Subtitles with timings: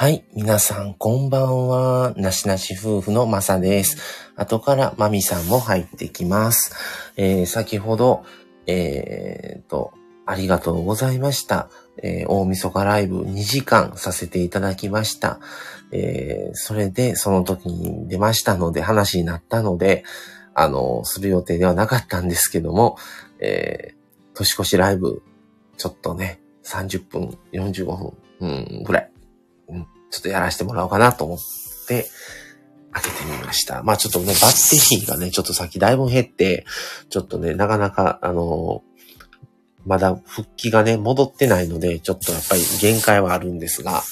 [0.00, 0.24] はい。
[0.34, 2.14] 皆さん、こんばんは。
[2.16, 3.98] なしなし夫婦のまさです。
[4.34, 6.74] 後からまみさんも入ってきます。
[7.18, 8.24] えー、先ほど、
[8.66, 9.92] えー、と、
[10.24, 11.68] ありがとうございました。
[12.02, 15.38] えー、大晦日ライブ2時間させていただきました。
[15.92, 20.04] えー、それで、その時に出ましたので、話になったので、
[20.54, 22.96] あの、する予定ではなかったんですけども、
[23.38, 25.22] えー、年越しライブ、
[25.76, 29.09] ちょっとね、30分、45分、うん、ぐらい、
[30.10, 31.38] ちょっとやらせてもらおうかなと思っ
[31.86, 32.10] て、
[32.92, 33.82] 開けてみました。
[33.82, 36.66] まあちょっとね、バッテリーがね、ちょっとさっきだいぶ減って、
[37.08, 38.82] ちょっとね、なかなか、あの
[39.86, 44.02] まだ復帰がね、戻ってないので、ちょっとやっぱり限界はあるんですが、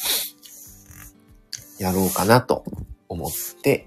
[1.78, 2.64] やろうかなと
[3.08, 3.30] 思っ
[3.62, 3.86] て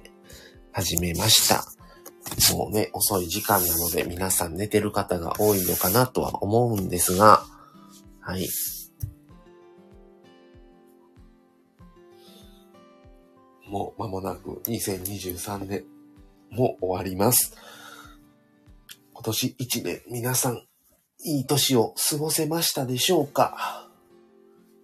[0.71, 1.65] 始めました。
[2.55, 7.43] もうね、遅い時間なので皆さん寝てる方が多いのかなとは思うんですが、
[8.21, 8.47] はい。
[13.71, 15.85] もう間もなく2023年
[16.49, 17.55] も終わります。
[19.13, 20.57] 今年1年皆さん
[21.23, 23.87] いい年を過ごせましたでしょうか？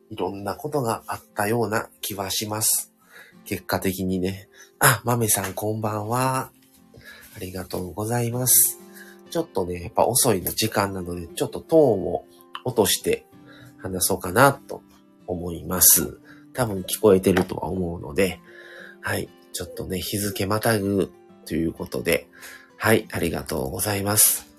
[0.10, 2.94] いろんなことがあったような気はします。
[3.44, 4.48] 結果的にね。
[4.80, 6.50] あ、豆さんこんばんは。
[7.36, 8.80] ありがとうございます。
[9.30, 12.24] ちょっとね、やっぱ遅いの時間なので、ちょっとトーンを
[12.64, 13.26] 落として
[13.80, 14.82] 話そうかなと
[15.26, 16.22] 思います。
[16.54, 18.40] 多分聞こえてるとは思うので、
[19.08, 19.30] はい。
[19.54, 21.14] ちょっとね、日付またぐ
[21.46, 22.28] ということで、
[22.76, 24.54] はい、ありがとうございます。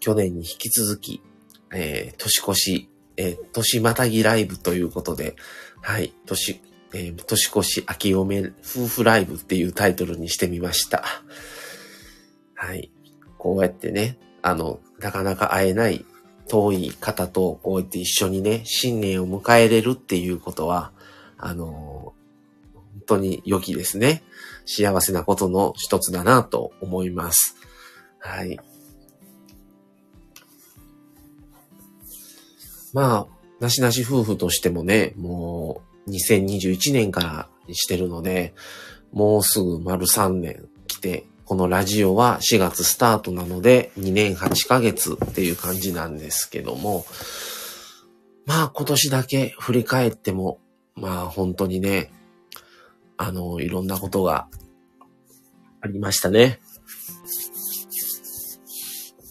[0.00, 1.22] 去年に引き続き、
[1.72, 5.36] えー年越し、えー年またぎライブということで、
[5.80, 6.60] はい、年、
[6.92, 11.04] えー年越し明けおめ夫婦ライブっていうタイトルにしてみました。
[12.56, 12.90] はい。
[13.38, 16.04] こうやってね、あの、なかなか会えない
[16.48, 20.90] 遠い方とこうやって一緒にね、新年を迎えれるっていうことは、
[21.38, 22.14] あの
[23.14, 24.22] 当に良きですね。
[24.66, 27.56] 幸せなことの一つだなと思います。
[28.18, 28.58] はい。
[32.92, 33.26] まあ、
[33.60, 38.54] なしなし夫婦としてもね、もう2021年からしてるので、
[39.12, 47.04] もうすぐ丸3年来て、このラジオは4月スタートなので2年8ヶ月っていう感じなんですけども、
[48.46, 50.60] まあ今年だけ振り返っても、
[50.94, 52.10] まあ本当にね、
[53.22, 54.48] あの、いろんなことが
[55.80, 56.58] ありましたね。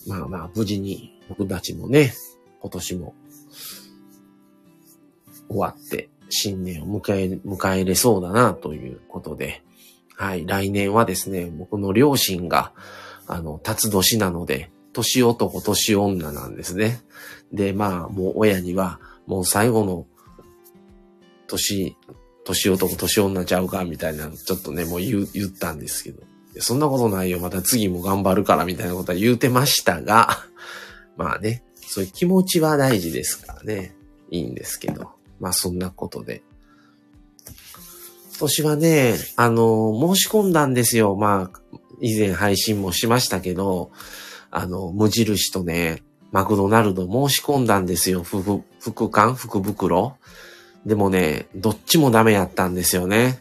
[0.07, 2.13] まあまあ無事に僕たちもね、
[2.61, 3.15] 今年も
[5.49, 9.61] 終わって新年を迎え、迎えれそうだなということで、
[10.15, 12.71] はい、来年はですね、僕の両親が、
[13.27, 17.01] あの、辰年なので、年男、年女なんですね。
[17.51, 20.05] で、まあ、もう親には、もう最後の、
[21.47, 21.97] 年、
[22.43, 26.23] 年男、年女ちゃうか、みたいな、ちょっとね、もう言、言ったんですけど、
[26.59, 30.45] そんなことないよ、また次も頑張るから、みたいなことは言うてましたが、
[31.17, 33.95] まあね、そういう気持ちは大事ですからね、
[34.29, 36.43] いいんですけど、まあそんなことで、
[38.31, 41.15] 今年はね、あの、申し込んだんですよ。
[41.15, 43.91] まあ、以前配信もしましたけど、
[44.49, 48.23] あの、無印とね、マクドナルド申し込んだんですよ。
[48.23, 50.17] 福、福缶福袋。
[50.85, 53.39] でもね、どっちもダメやったんですよね。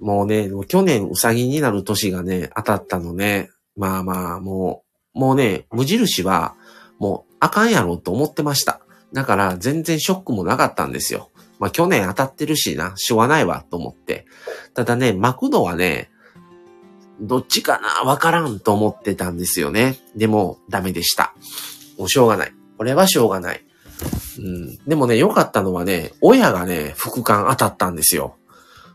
[0.00, 3.50] もうね、去年うさぎになる年がね、当たったのね。
[3.76, 4.84] まあまあ、も
[5.14, 6.56] う、もうね、無印は、
[6.98, 8.80] もう、あかんやろと思ってました。
[9.12, 11.30] だから、全然ショックもなかったんですよ。
[11.58, 14.26] まあ去年当たってるしな、しょうがないわ、と思って。
[14.74, 16.10] ただね、マクドはね、
[17.20, 19.96] どっちかなわからんと思ってたんですよね。
[20.16, 21.34] でも、ダメでした。
[21.96, 22.52] もうしょうがない。
[22.76, 23.63] これはしょうがない。
[24.38, 24.78] うん。
[24.86, 28.36] でもね、良かったのはね、親がね、副官当たったんですよ。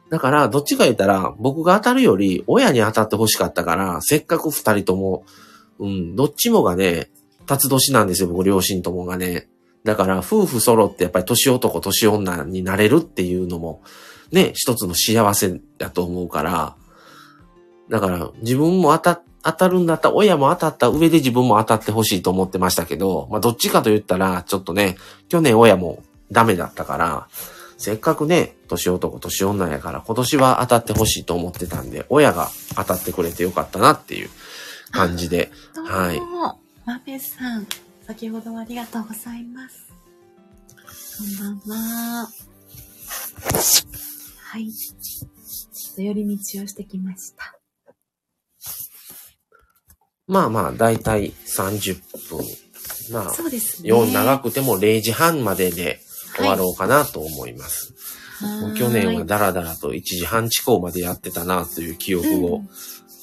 [0.09, 5.23] だから、どっちか言ったら、僕が当たるより、親に当たって欲しかったから、せっかく二人とも、
[5.79, 7.11] うん、どっちもがね、
[7.45, 9.49] 辰年なんですよ、僕両親ともがね。
[9.83, 13.81] だから、夫婦揃ってやっぱり年男、年女になれるっていうのも、
[14.31, 16.75] ね、一つの幸せだと思うから、
[17.89, 24.97] だから、自分も当た、当たるんだったら、親も当たった上で自分も当たってほしいと思ってましたけど、まあ、どっちかと言ったら、ちょっとね、
[25.27, 27.27] 去年親もダメだったから、
[27.77, 34.29] せっかくね、年男、年女やから、今年は当たってほしいと思ってたんで、親が当たってくれてよかったなっていう
[34.91, 35.51] 感じで、
[35.85, 36.19] はい
[36.85, 37.67] まめさん、
[38.05, 39.87] 先ほどはありがとうございます。
[41.19, 41.77] こんばん
[42.23, 42.27] は。
[44.51, 44.71] はい。
[44.71, 45.27] ちょ
[45.93, 47.58] っと寄り道をしてきました。
[50.29, 51.99] まあまあ、だいたい30
[52.29, 52.45] 分。
[53.11, 53.89] まあ、そうですね。
[54.13, 55.99] 長くても0時半までで
[56.37, 57.93] 終わろうかなと思います。
[58.61, 62.69] もう去年はダラダラと1時半遅行までやってたなという記憶をうん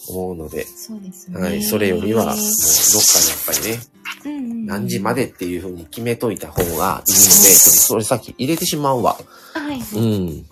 [0.08, 1.40] 思うので、そうですね。
[1.40, 3.80] はい、それよりはもうどっかでやっぱりね、
[4.24, 9.16] うんうんうん何時までっていう風に決めといた方がいいので、それさっき入れてしまうわ。
[9.54, 9.78] はい。
[9.96, 10.44] うん。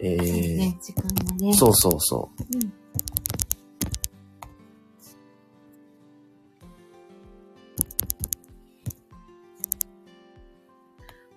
[0.00, 1.52] えー、ね、時間がね。
[1.52, 2.42] そうそうそう。
[2.42, 2.72] うん。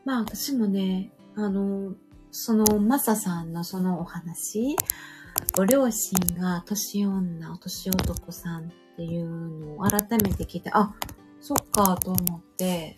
[0.06, 1.96] まあ私もね、あの、
[2.32, 4.76] そのマサさんのそのお話、
[5.56, 10.94] ご両親が年女、年男さんっていうのを改めて聞いて、あ、
[11.40, 12.96] そっかと思って、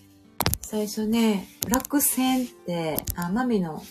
[0.61, 3.83] 最初ね、落選って、あ、マミの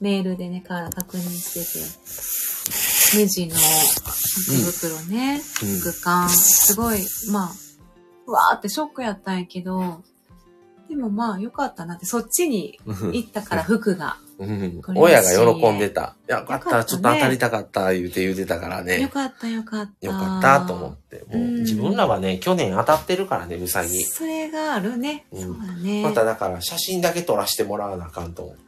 [0.00, 6.28] メールでね、から確認してて、ネジの福袋ね、うん。
[6.28, 6.98] すごい、
[7.30, 7.50] まあ、
[8.26, 10.02] うわーってショックやったんやけど、
[10.88, 14.16] でもまあよかったなって、そっちに行ったから服が。
[14.38, 16.14] うん親親が喜んでた。
[16.28, 19.00] いや、よかった、ったねちょっと当たりたかった、言うて言うてたからね。
[19.00, 20.06] よかったよかった。
[20.06, 21.24] よかったと思って。
[21.24, 24.02] もううん自分らはね、去年当たってるからね、うさぎ。
[24.04, 25.26] それがあるね。
[25.32, 26.02] うんそうだね。
[26.02, 28.62] まただから写真だけ撮らせてもらわなあかんと思って。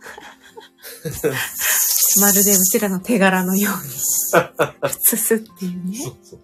[2.20, 3.92] まるでうちらの手柄のように。
[5.00, 5.98] すすっていうね。
[5.98, 6.40] そうそう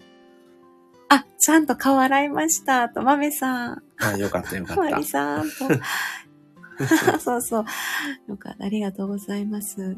[1.09, 2.89] あ、ちゃんと顔洗いました。
[2.89, 3.83] と、まめさん。
[3.97, 5.03] あ、よかったよかったまり。
[5.03, 5.43] さん。
[5.43, 5.47] と。
[7.19, 7.65] そうそう。
[8.27, 8.65] よかった。
[8.65, 9.97] ありがとうございます。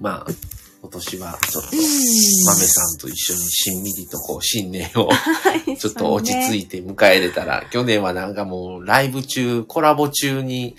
[0.00, 0.26] まあ、
[0.82, 1.82] 今年はちょっとうん、
[2.46, 10.76] 豆さんと一緒にしんみりとこう、新年を はいちょっと落ち着いいて迎えれたら、去年はなんかもうライブ中、コラボ中に、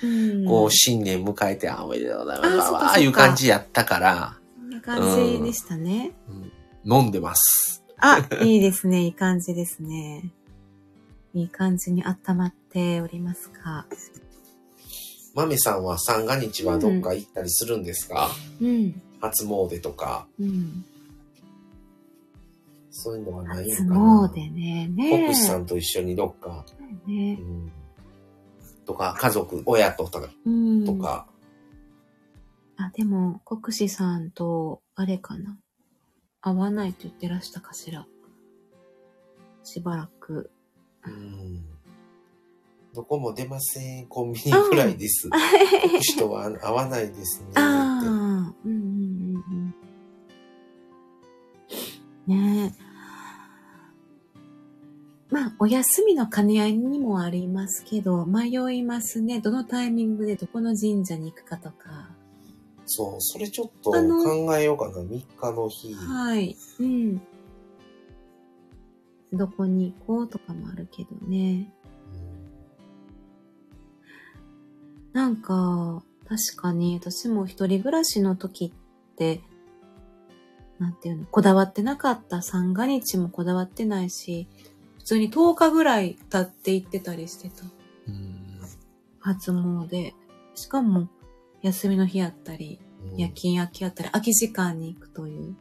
[0.47, 2.55] こう、新年迎えて、あ、おめでとうございます。
[2.59, 5.01] あああいう感じやったから、そんな感
[5.35, 6.11] じでしたね。
[6.89, 7.83] 飲んでます。
[7.97, 9.03] あ、いいですね。
[9.03, 10.31] いい感じですね。
[11.33, 13.85] いい感じに温まっておりますか。
[15.35, 18.29] 豆さんは三が日はどっか行ったりするんですか、
[18.61, 19.01] うん。
[19.19, 20.85] 初詣とか、うん。
[22.89, 24.31] そういうのはないの初かな？
[24.33, 24.87] 詣ね。
[24.87, 26.65] ね国士さんと一緒にどっか、
[27.05, 27.33] うね。
[27.33, 27.71] ん、
[28.85, 30.85] とか、家族、親とか、うん。
[30.85, 31.27] とか、
[32.77, 35.57] あ、でも、国士さんと、あれかな？
[36.47, 38.05] 会わないと言ってらしたかしら。
[39.63, 40.49] しばらく。
[41.05, 41.63] うん
[42.97, 44.07] どこも出ません。
[44.07, 45.29] コンビニぐらいです。
[45.29, 47.49] 国士とは会わないですね。
[47.55, 49.73] ああ、うんうんうん
[52.27, 52.55] うん。
[52.65, 52.87] ねえ。
[55.29, 59.41] まあ、お休みの兼ね合いにもありますけど、迷いますね。
[59.41, 62.16] どのタイミングでどこの神社に行くかとか。
[62.87, 65.01] そう、それちょっと考えようかな。
[65.01, 65.93] 3日の日。
[65.93, 66.55] はい。
[66.79, 67.21] うん。
[69.33, 71.71] どこに行こうとかもあるけどね。
[75.13, 79.41] なんか、確かに私も一人暮らしの時って、
[80.79, 84.47] なんていうの、こだわってなかった三が日もこだわってないし、
[84.99, 87.63] 普通に10日ぐらい経って行ってたりしてた。
[88.07, 88.47] うん
[89.19, 90.13] 初詣。
[90.55, 91.09] しかも、
[91.61, 92.79] 休みの日やったり、
[93.11, 95.55] うん夜勤明けやったり、空き時間に行くという。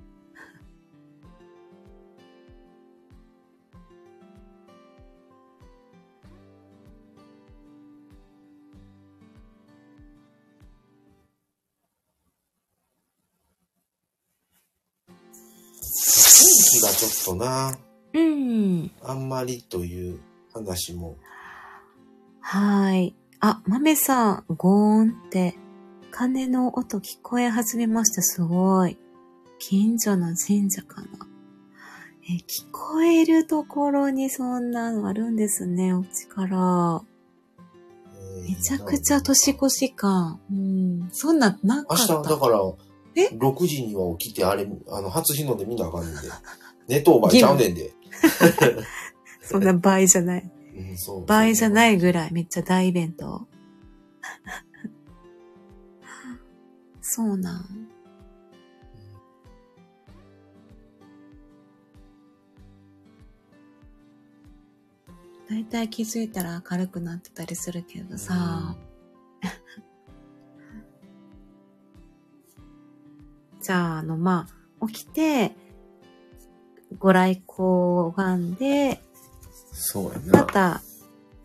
[16.36, 17.78] 天気がちょっとな、
[18.12, 18.90] うん。
[19.02, 20.20] あんまりという
[20.52, 21.16] 話も。
[22.40, 23.14] はい。
[23.40, 25.54] あ、豆さん、ゴーンって、
[26.10, 28.22] 鐘の音聞こえ始めました。
[28.22, 28.96] すごい。
[29.58, 31.08] 近所の神社かな。
[32.28, 37.02] え、聞こえるところにそんなのあるんですね、お家から。
[38.14, 40.40] えーめちゃくちゃ年越し感。
[40.50, 41.08] うん。
[41.12, 42.28] そんなんなか明日。
[42.28, 42.60] だから、
[43.16, 46.20] え？6時には起きて、あれ、あの、初日の出見なあかんねんで。
[46.86, 47.92] 寝当倍ちゃうねんで。
[49.42, 50.50] そんな倍じゃない。
[50.76, 51.26] うん、そう。。
[51.26, 53.48] 倍じゃないいぐらいめっちゃ大イベント。
[57.16, 57.88] そうなん。
[65.48, 68.76] だいたい気づいたら明るくなってたりするけどさ。
[73.62, 74.46] じゃあ、あの、ま
[74.82, 75.56] あ、起きて、
[76.98, 79.02] ご来光を拝んで、
[79.72, 80.40] そうやな。
[80.40, 80.82] また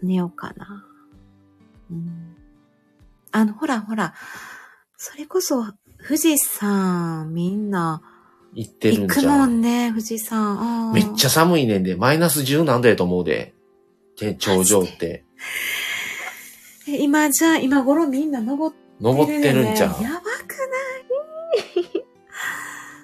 [0.01, 0.85] 寝ようかな。
[1.89, 2.35] うん。
[3.31, 4.13] あの、ほらほら、
[5.03, 5.65] それこそ、
[6.07, 8.03] 富士山、みんな、
[8.53, 9.39] 行ってるんじゃん。
[9.39, 10.93] もんね、富士山。
[10.93, 13.55] めっちゃ寒いねんで、マイナス10何度やと思うで。
[14.19, 15.23] で、頂上って。
[16.87, 20.55] え今じゃあ、今頃みんな登って登ってるんちゃう、やばく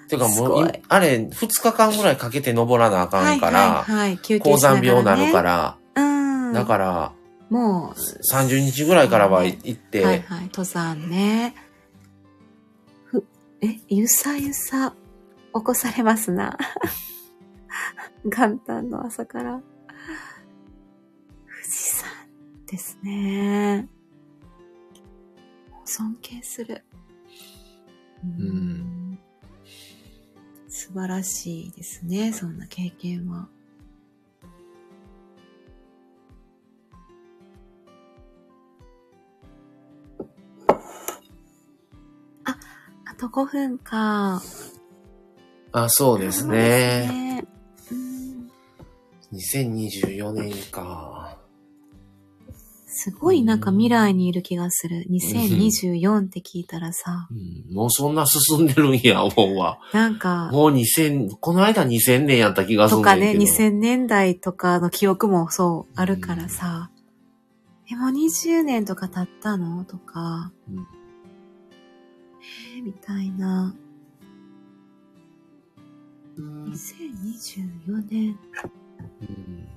[0.08, 4.86] てかもうあれ、2日間ぐらいかけて登らなあかないんから、はいはいはい、休高憩しながら、ね。
[4.86, 6.52] 山病になるから、うん。
[6.52, 7.12] だから、
[7.50, 7.92] も
[8.32, 11.56] 30日ぐらいからは行っう、て、はいはい、登山ね。
[13.60, 14.94] ふ、え、ゆさゆさ、
[15.54, 16.56] 起こされますな。
[18.24, 19.62] 元旦の朝から。
[21.46, 22.08] 富士山
[22.66, 23.88] ですね。
[25.84, 26.84] 尊敬する。
[28.24, 29.18] うん
[30.68, 33.48] 素晴らしいですね、そんな経験は。
[43.18, 44.40] と5分か。
[45.72, 46.56] あ、そうですね。
[46.56, 47.44] ですね
[47.92, 48.50] うん
[49.32, 51.36] 2024年か。
[52.86, 55.04] すごいなんか未来にいる気がする。
[55.10, 59.78] 2024って聞いたらさ、うん、もうそんな進んでるんや、思うわ。
[59.92, 63.16] なんか、もう2000、この間2000年やった気がするとか。
[63.16, 66.90] ね、2000年代とかの記憶もそうあるからさ、
[67.90, 69.84] え、もう20年とか経ったの？
[69.84, 70.97] とか、うん
[72.76, 73.74] えーみたいな。
[76.38, 78.38] 2024年
[79.20, 79.68] うん。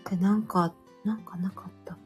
[0.00, 0.74] ってなんか、
[1.04, 1.98] なんかなかったっ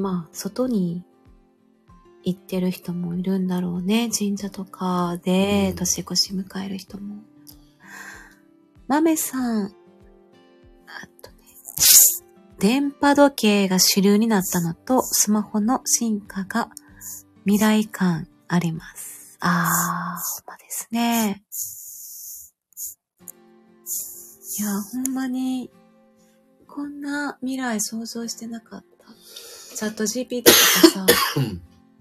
[0.00, 1.04] まあ、外に
[2.22, 4.08] 行ってる人もいるんだろうね。
[4.10, 7.16] 神社とかでうん年越し迎える人も。
[8.88, 9.66] 豆さん。
[9.66, 9.68] あ
[11.22, 11.36] とね。
[12.58, 16.70] 電波時計が主流になったのと、スマホの進化が
[17.44, 19.36] 未来感あります。
[19.40, 21.44] あー、まあですね。
[24.58, 25.70] いや、ほんまに、
[26.66, 28.89] こんな未来想像してなかった。
[29.80, 30.56] チャット GPT とか
[30.90, 31.06] さ、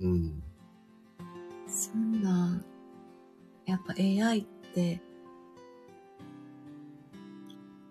[0.02, 0.44] うん。
[1.66, 2.62] そんな、
[3.66, 4.44] やっぱ AI っ
[4.76, 5.00] て、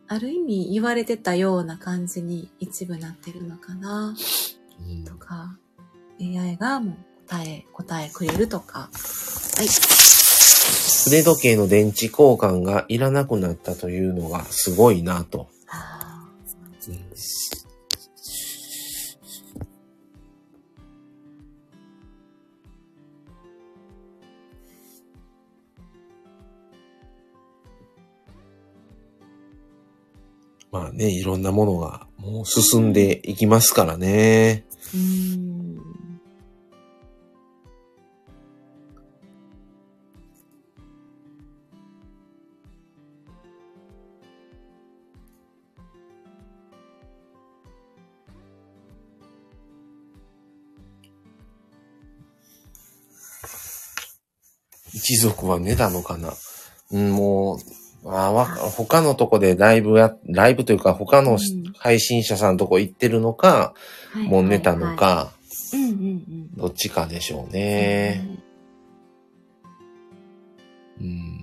[0.09, 4.14] ある意味言われてたような感じに一部なってるのかな
[4.87, 5.57] うんとか、
[6.21, 8.90] AI がもう答え、答えくれるとか。
[8.90, 9.68] はい。
[11.07, 15.49] 腕時計の電池交換がいらなくなったというのがすごいなと。
[15.66, 16.28] あ
[16.88, 17.48] うん
[30.70, 34.64] まあね、いろんなものがもう進んでいきますからね。
[34.94, 35.58] うん。
[54.92, 56.32] 一族は寝たのかな
[56.90, 57.77] うん、もう、
[58.11, 61.38] あわ他のとこでライブや、ライブというか他のうん
[61.79, 63.75] 配信者さんのとこ行ってるのか、
[64.12, 65.33] はいもう寝たのか。
[66.57, 68.38] どっちかでしょうね。
[71.00, 71.38] うん。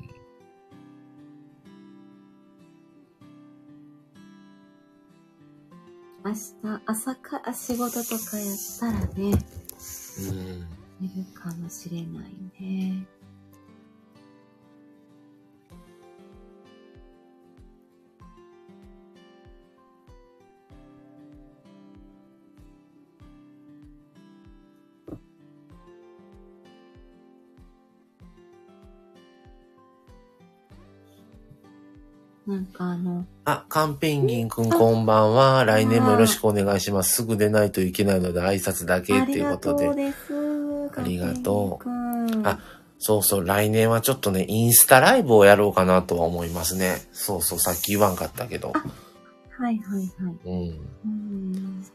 [6.26, 10.68] 明日、朝から仕事とかやったらね、うん。
[11.00, 13.06] 寝るかもしれないね。
[32.56, 35.66] なんかあの、あ、カンペンギンくんこんばんは。
[35.66, 37.16] 来年もよろしくお願いします。
[37.16, 39.90] すぐ出ないといけないので挨拶だけっていうことで。
[39.90, 41.90] ありがとう。
[42.48, 42.60] あ
[42.98, 46.96] そうそう、来年はちょっとね、インスタライブをやろうかなとは思いますね。
[47.12, 48.72] そうそう、さっき言わんかったけど。
[48.72, 50.38] はいはいはい。
[50.46, 50.80] うん。
[51.04, 51.86] うん。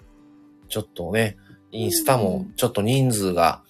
[0.68, 1.38] ちょっとね、
[1.70, 3.69] インスタもちょっと人数が、うん、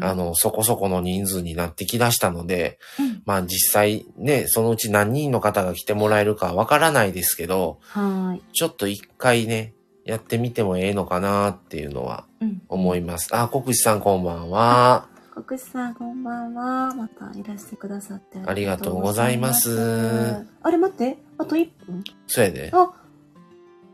[0.00, 8.42] あの、そこそこの人数になってきだしたので、うんまあ実際ね、そのうち何人の方が来てもらえるかわからないですけど、はい。
[8.52, 12.62] ちょっと一回ね、やってみてもええのかなっていうのはうん。
[12.68, 13.34] 思います。
[13.34, 15.08] あ、国士さんこんばんは。
[15.34, 16.94] 国士さんこんばんは。
[16.94, 22.70] またいらしてくださってありがとうございますありがとうございますあれ待って、あと1分そうやで。
[22.72, 22.92] あ、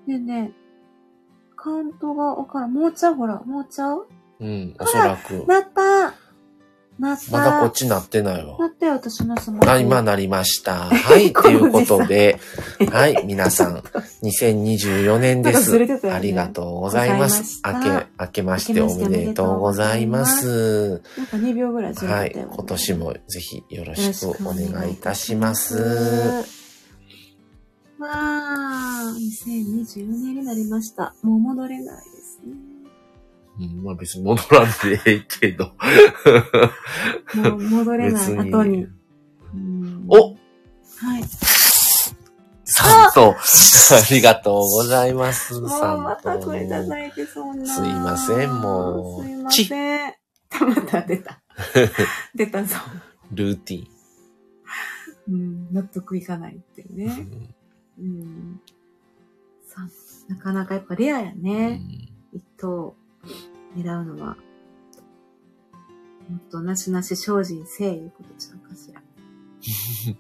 [0.07, 2.75] ねえねえ、カウントがわからん。
[2.75, 3.15] もうちゃう？
[3.15, 4.07] ほら、もうちゃう？
[4.41, 5.45] うん、おそらく。
[5.47, 6.15] なった
[7.01, 8.59] なったまだこっちなってないわ。
[8.59, 9.71] なったよ、私のスマホ。
[9.71, 10.91] あ、今なりました。
[10.91, 12.39] はい、 ということで、
[12.93, 13.83] はい、皆さん、
[14.23, 17.63] 2024年ですねありがとうございます。
[17.65, 21.01] 明け、明けましておめでとうございます。
[21.17, 22.53] なんか2秒ぐらいずれはいてたよ、ね。
[22.55, 25.77] 今年もぜひよろしくおお願願いいたしします。
[27.99, 31.15] わあ、2024年になりました。
[31.23, 32.70] もう戻れないですね。
[33.61, 35.73] うん、まあ別に戻らんでええけど。
[37.35, 38.87] もう戻れない別に後に。
[39.55, 41.25] うんおはい。
[42.65, 43.35] さんと、あ
[44.11, 45.55] りがとうございます。
[45.55, 47.67] もうんまたこれじゃないでそんな。
[47.67, 50.15] すいませんもうすいません。
[50.61, 51.43] また出た。
[52.35, 52.77] 出たぞ。
[53.33, 53.87] ルーティ
[55.29, 56.97] うん、納得いかないっていうン。
[56.97, 57.27] ね。
[57.99, 58.61] うん。
[59.67, 59.89] さ
[60.29, 61.75] なかなかやっぱレアやうね。
[61.77, 61.81] ん
[62.33, 62.95] 一等
[63.77, 64.37] 狙うのは。
[66.29, 69.03] もっとなしなし精進せえいうことちゃうかしら。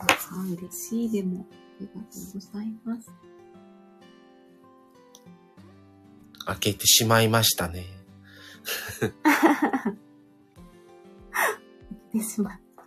[0.00, 1.46] ああ、嬉しいでも。
[1.50, 2.02] ありがとう
[2.34, 3.10] ございます。
[6.46, 7.86] 開けてしまいましたね。
[12.12, 12.84] 来てしまった。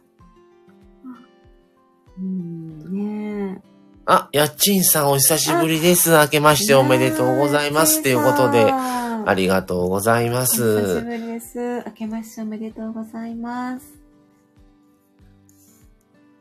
[2.17, 3.66] うん、ねえ。
[4.09, 6.11] あ、やっちんさんお久しぶりです。
[6.11, 8.01] 明けましておめでとうございます。
[8.01, 11.01] ということで、あありがとうございまお久しす。
[11.01, 11.59] ぶりです。
[11.59, 13.99] 明けましておめでとうございます。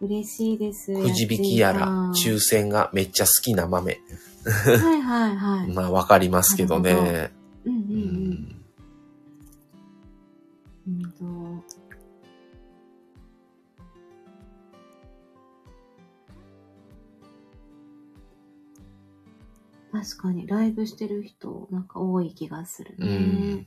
[0.01, 0.95] 嬉しいです。
[0.95, 4.01] くじ引きやら、や抽選がめっちゃ好きな豆。
[4.45, 5.67] はいはいはい。
[5.75, 7.33] まあわかりますけどね。
[7.65, 7.91] ううんうん
[10.87, 11.01] うん。
[11.01, 11.76] んうんと
[19.93, 23.67] 確かに、ライブしてる人、なんか多い気がするうねん。。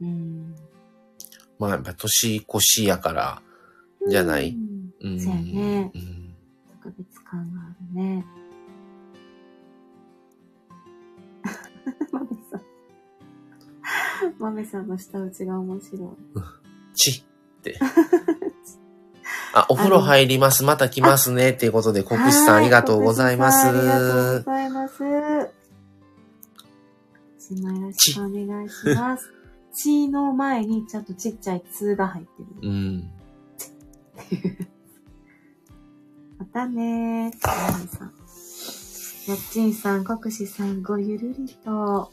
[0.00, 0.54] うん。
[1.58, 3.42] まあやっぱ年越しやから、
[4.08, 4.50] じゃない？
[4.50, 5.20] うんうん。
[5.20, 6.34] そうやねうん
[6.82, 8.24] 特別感があるね。
[12.12, 12.62] 豆さん。
[14.38, 16.94] 豆さんの舌打ちが面白い。
[16.94, 17.22] ち
[17.58, 17.78] って。
[19.54, 20.62] あ、お風呂入ります。
[20.64, 21.50] また来ますね。
[21.50, 24.44] っていうことで、国士さんありがとうございまはい国士さんありがとうすご。
[24.52, 24.94] ざいます。
[27.54, 29.32] 一枚よろしくお願いします。
[29.74, 32.30] ちの前にちゃんとちっちゃいつが入って
[32.62, 32.68] る。
[32.68, 33.10] うん。
[36.38, 37.72] またねー。
[37.72, 38.12] 豆さん。
[39.28, 41.70] やっちんさん、国士さん、ごゆるりと。
[41.70, 42.10] は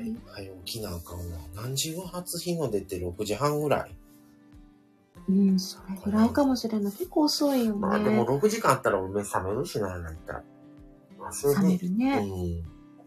[0.00, 0.16] い。
[0.26, 1.38] はい、起きなあかんわ。
[1.54, 3.94] 何時は初日の出て6時半ぐらい。
[5.28, 6.92] うん、それぐらいかもしれない。
[6.92, 7.78] 結構遅いよね。
[7.78, 10.42] まあでも6時間あったら目覚めるしな、なんか。
[11.18, 12.28] まあそれ冷めでるね。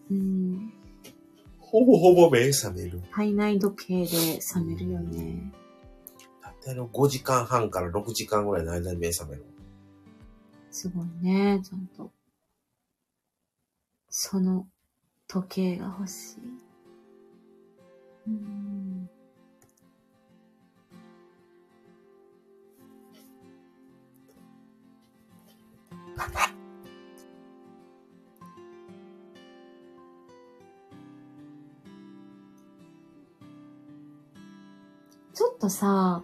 [0.09, 0.17] うん。
[0.17, 0.73] うん。
[1.59, 3.01] ほぼほぼ目覚める。
[3.11, 5.51] 体内時計で冷めるよね。
[6.41, 9.45] だってあの5時間半から6時間ぐらいの間に目覚める。
[10.71, 12.11] すごいね、ちゃんと。
[14.09, 14.65] その
[15.27, 16.37] 時計が欲しい。
[18.27, 18.96] うん。
[35.33, 36.23] ちょっとさ、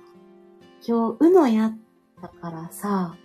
[0.85, 1.77] 今日、うのやっ
[2.21, 3.15] たからさ、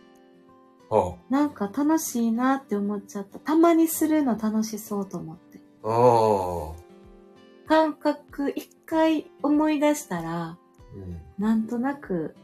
[0.91, 3.39] はなんか楽しいなって思っちゃった。
[3.39, 5.61] たまにするの楽しそうと思って。
[5.83, 5.89] あ。
[5.89, 7.69] ああ。
[7.69, 10.59] 感覚一回思い出したら、
[10.95, 11.21] うん。
[11.43, 12.35] なんとなく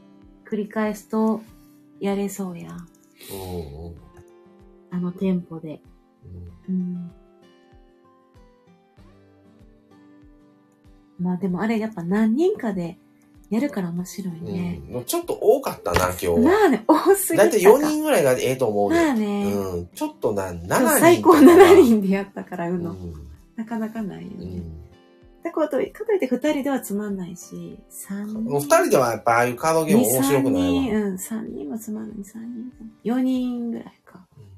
[0.47, 1.41] 繰り返すと
[2.01, 2.77] やれそうや
[4.95, 5.81] あのテンポで。
[6.69, 6.75] うん。
[6.75, 7.11] うん。
[11.19, 12.97] まあでもあれやっぱ何人かで
[13.51, 14.81] やるから面白いね。
[14.91, 16.39] うん、ちょっと多かったな、今日は。
[16.39, 17.51] まあね、多すぎたか。
[17.51, 19.11] だいたい4人ぐらいがええと思うまね。
[19.11, 19.87] あね、うん。
[19.89, 22.93] ちょっとな、7人最高7人でやったから、うの。
[22.93, 23.13] うん。
[23.57, 24.37] なかなかないよね。
[24.39, 24.85] うん。
[25.43, 28.45] だからと、かといって2人ではつまんないし、3人。
[28.45, 30.69] もう2人ではやっぱああいうカードゲーム面白くないわ。
[30.69, 32.23] 2 3人、うん、3人もつまんない、3
[33.05, 33.13] 人。
[33.13, 34.27] 4人ぐらいか。
[34.39, 34.54] うん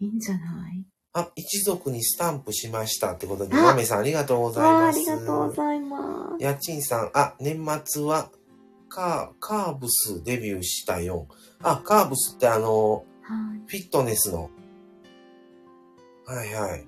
[0.00, 0.84] いいんじゃない？
[1.12, 4.98] あ、一族にスタンプしましたってことで、あマメさんありがとうございわあ、あます。
[4.98, 6.42] りがとうございます。
[6.44, 8.30] やちんさん、あ、年末は
[8.88, 11.28] カー、カーブスデビューしたよ。
[11.62, 13.60] あ、カーブスってあの、はい。
[13.66, 14.50] フィットネスの。
[16.26, 16.86] はいはい。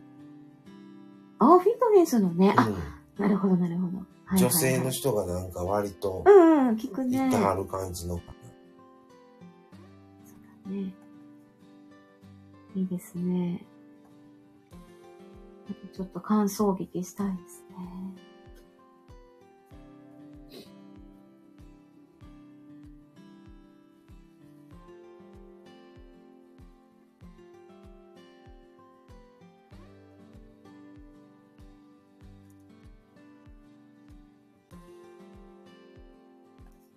[1.38, 2.54] あ、フィットネスのね。
[2.56, 2.76] あ、うん
[3.22, 3.86] なるほど、なるほど。
[3.86, 7.18] はいはいはい女性の人がなんか割とうんうん、聞くね。
[7.20, 8.16] 行ってはる感じの。
[10.66, 10.92] ね。
[12.76, 13.64] いいですね。
[15.70, 17.76] あとちょっと感想劇したいですね。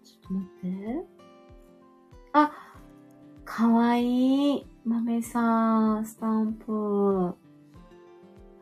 [0.04, 1.06] ちょっと待って。
[2.34, 2.52] あ、
[3.46, 4.69] かわいい。
[4.90, 6.66] 豆さん、スタンプ。
[6.66, 7.36] ハ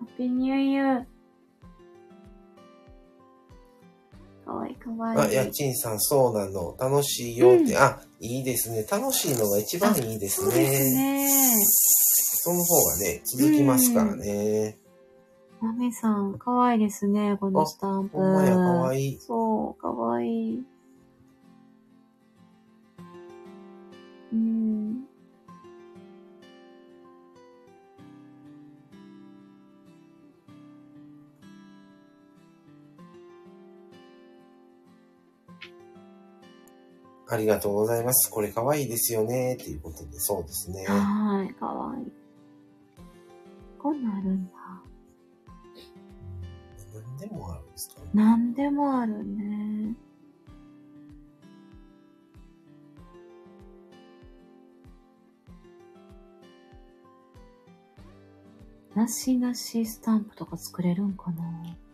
[0.03, 1.05] ッピーニューイヤー。
[4.45, 5.37] かわいいかわいい。
[5.37, 6.75] あ、やちんさん、そうなの。
[6.77, 7.71] 楽しいよって。
[7.71, 8.83] うんあ、いいですね。
[8.91, 11.23] 楽しいのが一番いいですそうですね。
[11.23, 11.29] ね。
[12.43, 14.77] その方がね、続きますからね。
[15.61, 18.17] 豆さん、かわいいですね、このスタンプ。
[18.17, 19.17] ほんまや、かわいい。
[19.21, 20.63] そう、かわいい。
[24.33, 24.66] うん。
[37.29, 38.31] ありがとうございます。
[38.31, 39.55] これかわいいですよね。
[39.55, 40.85] っていうことで、そうですね。
[40.87, 42.11] はーい、かわいい。
[43.77, 44.51] こんなんあるんだ。
[46.93, 48.01] 何でもあるんですか？
[48.13, 49.95] なんでもあるね。
[58.95, 61.43] なしなしスタンプとか作れるんかな？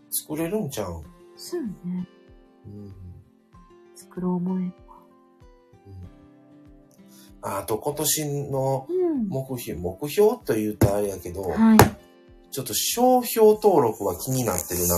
[0.09, 1.03] 作れるんちゃう？
[1.35, 2.07] そうよね。
[2.67, 2.93] うん
[3.95, 4.82] 作ろう思えあ
[7.43, 8.93] あと今年のば。
[8.93, 9.27] うん。
[9.27, 11.79] 目標、目標と言うとあれやけど、はい。
[12.51, 14.95] ちょっと商標登録は気になってるな。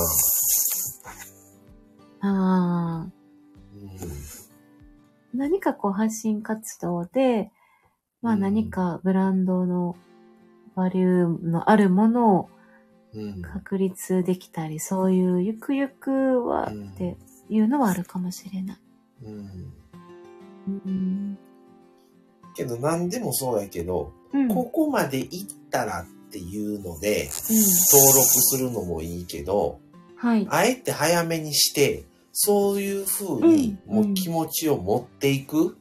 [2.21, 3.11] ああ。
[3.73, 4.15] うん
[5.37, 7.51] 何かこう発信活動で、
[8.21, 9.97] まあうん何かブランドの
[10.75, 12.49] バリューのあるものを
[13.13, 17.17] うん確立できたり、そういうゆくゆくはうんって
[17.49, 18.77] いうのはあるかもしれない。
[19.23, 19.73] うん
[20.85, 21.37] うん。
[22.55, 24.47] けど何でもそうやけど、うん。
[24.47, 27.57] ここまで行ったらっていうのでうん
[27.91, 29.79] 登録するのもいいけど、
[30.17, 30.47] はい。
[30.49, 35.77] あえて早めにして、そういう風にうんもう気持ちを持っていく、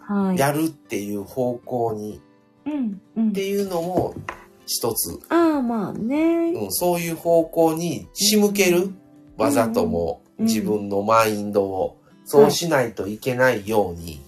[0.00, 0.38] はい。
[0.38, 2.20] やるっていう方向に
[3.28, 3.32] っ。
[3.32, 4.14] ていうのも
[4.66, 6.52] 一つ、ああ、まあね。
[6.52, 8.90] うん、そういう方向に仕向ける、
[9.36, 14.20] わざともうん自分のマインドを、そうしないといけないように、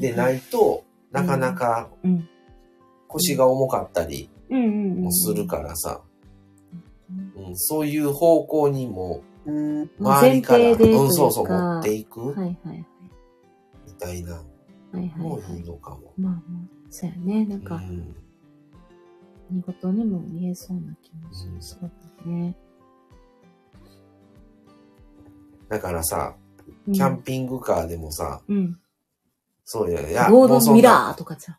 [0.00, 0.84] でないと、
[1.22, 2.28] なかなかうん。
[3.08, 4.30] 腰が重かったり。
[4.48, 6.02] もするからさ、
[7.36, 12.86] うん、そういう方向にも周前りから、うん、そうそう、持っていくはいはいはい。
[13.86, 14.40] みたいな
[15.16, 15.64] もはいいい。
[15.64, 16.12] のかも。
[16.16, 16.42] まあまあ、
[16.90, 17.44] そうやね。
[17.46, 18.14] なんか、うん
[19.48, 21.52] 見事にも見えそうな気もする。
[21.54, 21.90] うんそう
[22.24, 22.56] だね。
[25.68, 26.34] だからさ、
[26.86, 28.78] うんキャンピングカーでもさ、うん。
[29.68, 31.54] そうや、いや、ゴードンミラーとかじゃ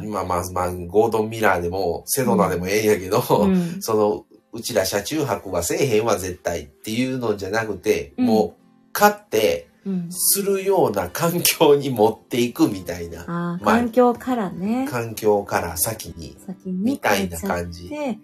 [0.00, 0.08] ん。
[0.08, 3.52] まあまあまあ、ゴードンミラーでも、セドナでもええんやけど、ん。
[3.52, 3.80] うん。
[3.80, 8.26] その、うちら車中泊はせえへんわ絶対っていうのじゃなくて、うん。
[8.26, 10.08] もう、買って、うん。
[10.10, 14.88] するような環境に持っていくみたいな、ああ、まあ環境からね。
[14.90, 17.88] 環境から先に、先にみたいな感じ。
[17.88, 18.18] で、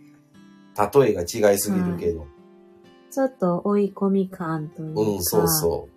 [0.93, 2.27] 例えが違いすぎるけど、
[3.13, 5.89] ちょっと追い込み感というか、うん、そうそ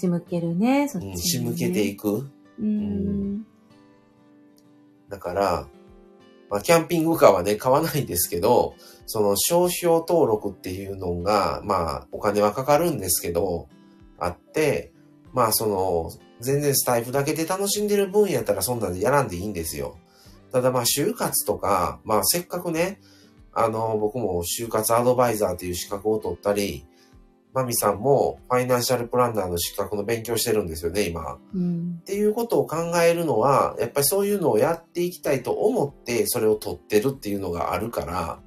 [0.00, 1.14] 仕向けるね、そっう、ちに、ね。
[1.14, 2.28] うん、仕向けていく。
[2.58, 3.46] うん。
[5.08, 5.68] だから、
[6.50, 8.74] まあ、キャンピングカーはね、買わないんですけど、
[9.06, 13.68] その商標登録っていうのが、まあ、お金はかかるんですけど、
[14.18, 14.92] あって、
[15.32, 19.96] まあ、その、全然スタイフだけで楽しんでる分やったらそんなんでやらんでいいんですよ。
[20.52, 23.00] ただまあ、就活とか、まあ、せっかくね、
[23.52, 26.86] あの、僕も就活アドバイザーという資格を取ったり、
[27.54, 31.38] マミさんもファイナンシャルプランナーの資格の勉強してるんですよね、今。
[31.54, 32.04] うんっ。
[32.04, 38.40] ていうことを考えるのは、やっぱりそういうのをやっていきたいと思って、それを取ってるっていうのがあるから、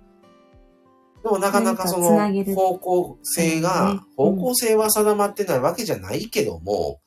[1.24, 2.10] でもなかなかその
[2.56, 7.00] 方向性がね、方向性は定まってないわけじゃないけども、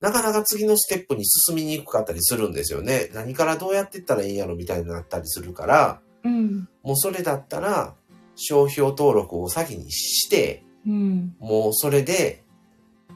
[0.00, 3.10] なかなか次のステップに進みにくかったりするんですよね。
[3.14, 6.68] 何からどうやっていったらいいんやろみたいになったりするから、うん。
[6.82, 7.94] もうそれだったら、
[8.34, 11.36] 商標登録を先にして、うん。
[11.38, 12.44] もうそれで、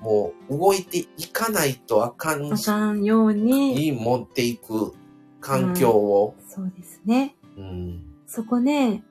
[0.00, 4.94] もう動いていかないとあかんあかんように、に持っていく
[5.40, 7.37] 環境を、そうですね。
[7.56, 9.02] うんそこね、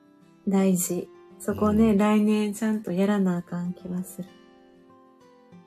[0.48, 1.08] 大事。
[1.38, 4.28] そこね、来年ちゃんとやらなあかん気はする。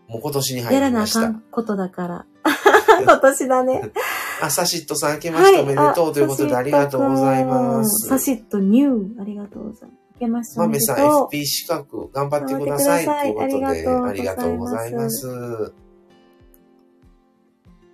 [0.08, 1.22] もう今年に入やらなありました。
[1.22, 2.26] かんことだから。
[3.04, 3.92] 今年だね。
[4.42, 8.10] あ、サシットさん、明けましておめでとうということでありがとうございます。
[8.10, 9.22] サシットニュー。
[9.22, 10.03] ありがとうございます。
[10.16, 13.06] 明けましておまめさん、FP 資格頑張ってください。
[13.06, 15.04] といいうことで、ありががとうございま。
[15.04, 15.74] ます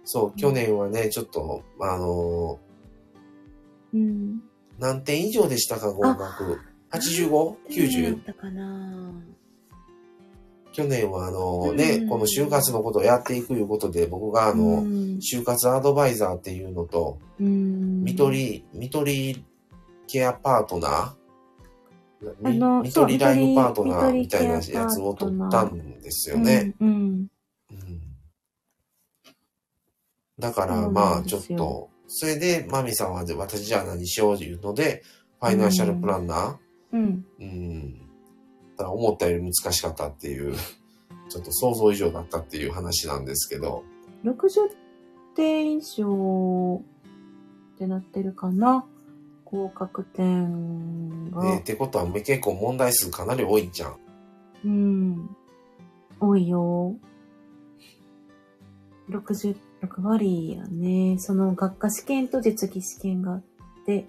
[0.05, 2.59] そう、去年はね、ちょっと、あの
[3.93, 3.97] う。
[3.97, 4.41] うん。
[4.79, 6.59] ー、何点以上でしたか、合格
[6.91, 8.11] ？85?90?
[8.13, 9.13] だったかな？
[10.71, 15.19] 去年はあのね、うんこの就活のことをやっていくいうことで、僕があうの、ん。
[15.19, 18.03] 就活アドバイザーっていうのと、うん。
[18.03, 19.45] 見取り、見取り
[20.07, 21.18] ケアパートナー
[22.43, 26.75] あの見取りライフパートナーみたいなやつを取ったんですよね。
[26.79, 26.89] うん。
[26.89, 26.95] うん。
[27.71, 28.09] うん
[30.39, 35.03] だからまあちょっと、それでマミさんはで私じゃあ何しようというので、
[35.39, 36.57] ファイナンシャルプランナ
[36.93, 37.25] うん。
[37.39, 37.93] ーうん。
[38.77, 40.55] だから思ったより難しかったっていう、
[41.29, 43.83] ちょっと想像以上だったっていう話なんですけど、
[44.23, 44.69] 60
[45.35, 46.81] 点以上
[47.75, 48.85] ってなってるかな
[49.51, 51.45] 合格点が。
[51.45, 53.95] えーってことは結構問題数かなり多いんじゃん。
[54.65, 55.35] うん。
[56.19, 56.95] 多いよ。
[59.09, 59.55] 66
[60.01, 61.17] 割やね。
[61.19, 63.43] その学科試験と実技試験があっ
[63.85, 64.05] て。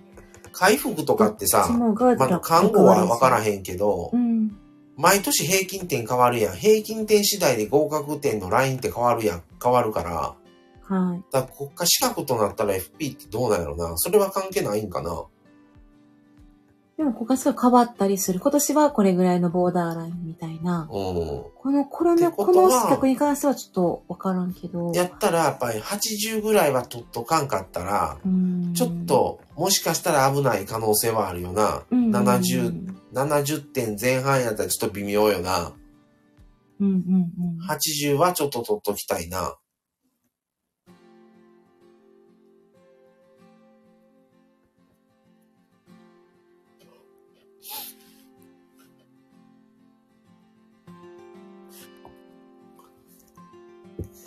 [0.53, 3.47] 回復とかってさまあ、看護は分からん。
[3.47, 4.51] へんけどう、ん。
[4.97, 6.57] 毎年平均点変わるやん。
[6.57, 9.43] 平均点次第で合格点のラインって変わるやん。
[9.63, 10.35] 変わるから。
[10.91, 11.23] はい。
[11.31, 13.97] だ国家資格となったら FP ってどうなんやろな。
[13.97, 15.25] それは関係ないんかな。
[16.97, 18.41] でも、ここがすごい変わったりする。
[18.41, 20.83] 今年はこれぐらいのボーダーラインみたいな。
[20.83, 24.91] うこの、これの、ここの資格に関してはちょっとわからんけど。
[24.91, 24.93] ん。
[24.93, 31.85] やったらやっぱり80ぐらいは取っとかんかったら、うんちょっ、と、もしかしたら危ない可能性はあるよな。
[31.91, 35.73] うん70、70点前半やったらちょっと微妙よな。
[36.81, 37.67] うんうんうん。
[37.67, 39.57] 80はちょっと取っときたいな。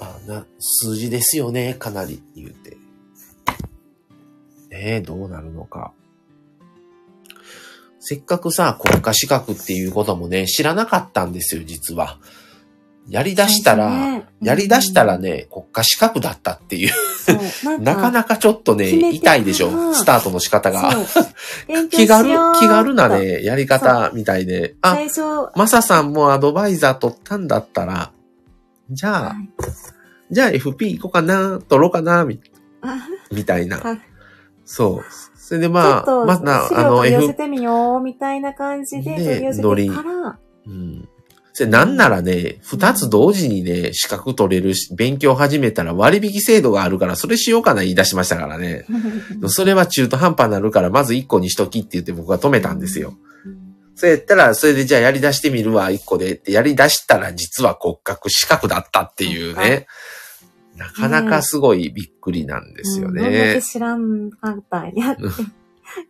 [0.04, 2.78] あな、数字ですよね、かなり言うて。
[4.72, 5.94] ええどうなるのか。
[8.00, 12.18] せっかくさ、国家資格っていうこともね、知らなかったんですよ、実は。
[13.08, 16.92] やり出したら、ねやり出したらね、国家資格だったっていう。
[17.64, 20.92] なんか、 なかなかちょっとね、痛いでしょ、うんスタートの仕方が。
[21.92, 23.08] 気軽気軽な。
[23.08, 24.76] ね、やり方みたいで。
[24.82, 24.98] あ、
[25.56, 28.12] マサさんもアドバイザー取ったんだったら、
[28.90, 29.93] じゃあ、はい
[30.34, 32.40] じゃあ FP 行こうかな、取ろうかな、み
[32.82, 33.78] あみたいな。
[33.78, 34.02] はい
[34.66, 35.04] そう。
[35.36, 39.18] それでまあ、まあ、資あの寄せてみよう、みたいな感じでで
[39.62, 41.10] 取り寄せてから、うん。
[41.56, 48.86] それなんならね、二つ同時にね、資格取れるし、勉強始めたら割引制度があるから、それしようかな言い出しましたからね。
[49.48, 53.16] それは中途半端になるから、まず一個にしときって言って僕は止めたんですよ。
[53.46, 59.86] うんそうやったら、それでじゃあやり出してみるわ、一個でってやり出したら実は骨格資格だったっていうね。
[60.84, 63.62] なかなかすごいびっくりなんですようんどん。
[63.62, 65.24] 知らんかったんやって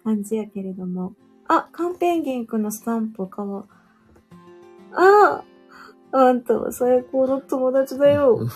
[0.03, 1.13] 感じやけれども。
[1.47, 3.65] あ、カンペンギンくんのスタンプかわ。
[4.95, 5.43] あ
[6.12, 8.47] あんたは最高の友達だよ。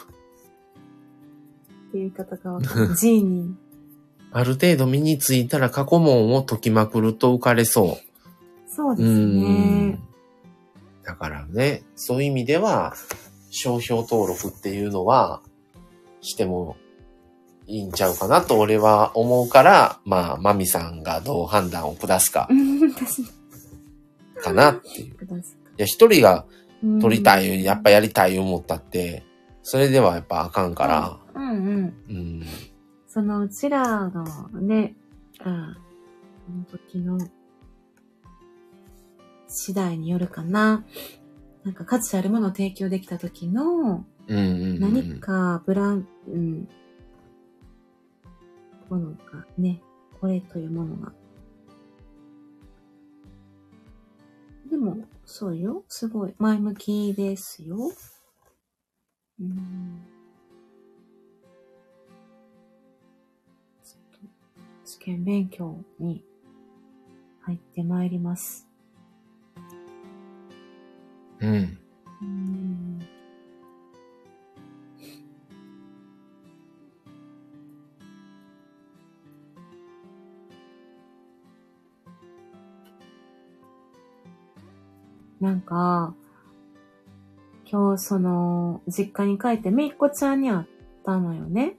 [1.89, 2.95] っていう方がわかる。
[2.95, 3.55] ジーニ
[4.31, 7.87] ある程度身についたら過去問を解きまくると浮かれそう。
[7.87, 7.95] ー。
[8.67, 9.41] そうでうすん
[9.91, 9.99] ね。。
[11.03, 12.93] だからね、そういう意味では、
[13.49, 15.41] 商標登録っていうのは、
[16.21, 16.77] しても
[17.67, 22.47] いいんちゃうかなと俺は思うから、まあ、マミさんがどう判断を下すか
[24.41, 25.15] かなっていう。
[25.15, 25.41] い
[25.77, 26.45] や、一人が
[26.83, 27.01] い。
[27.01, 29.23] 取りたい、うんやっぱやりたい思ったって、
[29.63, 31.93] それではやっぱあかんから、うんうん。
[32.09, 32.45] うん。
[33.07, 34.23] そのうちらの
[34.61, 34.95] ね、
[35.39, 35.75] あ
[36.45, 37.19] その時の
[39.47, 40.85] 次第によるかな。
[41.63, 44.79] なんか価値あるものを提供できた時のうんうんうん。
[44.79, 46.67] 何かブラン、うん、
[48.89, 49.81] ものがね、
[50.19, 51.13] これというものが。
[54.69, 55.83] でも、そうよ。
[55.87, 57.91] すごい前向きですよ。
[59.39, 60.01] うん
[63.83, 64.27] ちょっと
[64.83, 66.23] 試験勉強に
[67.41, 68.67] 入ってまいります。
[71.39, 71.77] うん。
[72.21, 72.66] うん
[85.47, 86.13] なんか、
[87.71, 90.65] 今日その、実家に帰ってめいっ子ちゃんに会っ
[91.05, 91.77] たのよね。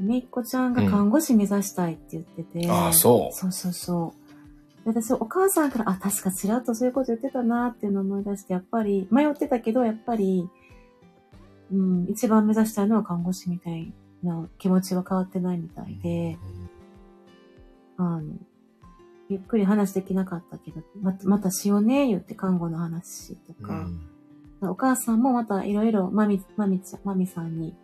[0.00, 2.70] めいっ子ちゃんが看護師目指したいって言ってて。
[2.70, 3.34] ああ、そう。
[3.36, 4.14] そうそうそ
[4.86, 4.92] う。
[4.92, 10.48] で私、お母さんから、あ、確かちらっとそういうこと言ってたなっていうのを思い出して、やっぱり、迷ってたけど、やっぱり、
[11.72, 16.38] うん、一番目指したいのは看護師みたいな気持ちは変わってないみたいで、
[17.98, 18.22] あの、
[19.28, 24.00] ゆっくり話できなかったけど、また、またしようね、言って看護の話とうか、ん。
[24.60, 27.74] お母さんもまたいろいろ、まみ、まみちゃん、まみさんに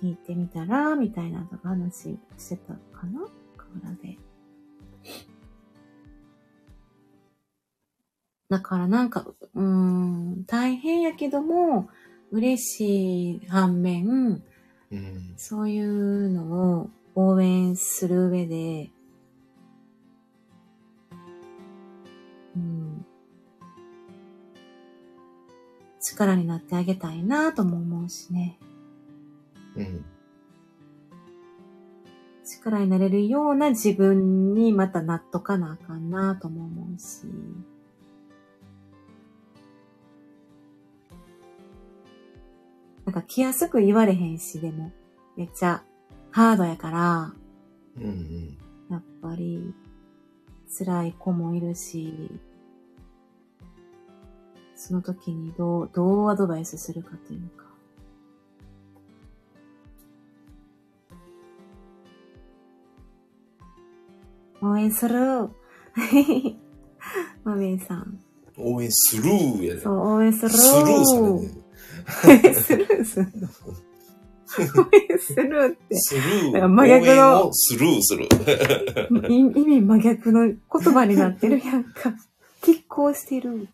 [0.00, 3.20] 聞いてみたら、みたいなとか話してたかな
[3.56, 4.18] 河原で。
[8.48, 11.88] だからなんか、うーん、大変やけども、
[12.30, 14.42] 嬉しい反面、
[14.90, 15.34] うん。
[15.36, 18.90] そういうのを応援する上で、
[22.56, 23.06] うん、
[26.00, 28.58] 力になってあげたいなとも思うしね。
[29.76, 30.04] うん。
[32.44, 37.26] 力になれるような自分にまたなっとかなあかんなとも思うし。
[43.04, 44.92] なんか気安く言われへんし、でも、
[45.36, 45.82] めっちゃ
[46.30, 47.34] ハードやから、
[47.96, 48.58] うんうん。
[48.90, 49.74] やっぱり
[50.76, 52.30] 辛い子もいるし、
[54.74, 57.62] その時にどう、どうアドバイスするかというか。
[64.62, 65.18] 応援する
[67.44, 68.20] マミーさん。
[68.56, 69.80] 応援するーやね。
[69.80, 71.20] そう、応援するスルーさ
[72.28, 72.54] れね。
[72.54, 73.48] スルーするの。
[74.60, 75.96] 応援するって。
[75.96, 76.52] スルー。
[76.52, 78.24] なんか真逆のスルーする。
[79.28, 80.58] い意味真逆の言
[80.92, 82.14] 葉になってるやんか。
[82.60, 83.68] 拮抗してる。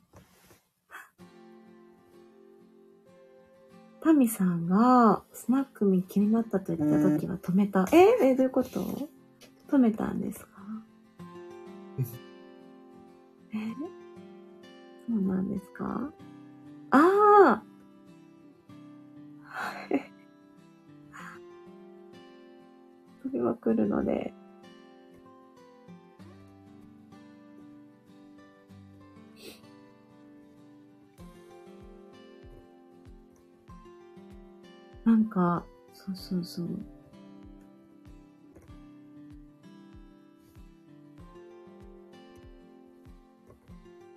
[4.01, 7.87] タミさんがスナックミ気になったと言った時は止めた。
[7.93, 9.09] ええ、どういうこと？
[9.71, 10.47] 止めたんですか？
[13.53, 13.57] え
[15.11, 16.11] そうなんですか？
[16.91, 16.99] あ
[17.61, 17.63] あ
[23.29, 24.33] 飛びまくるので。
[35.05, 36.69] なんか、そうそうそう。